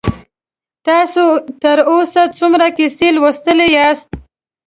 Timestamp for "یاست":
3.75-4.09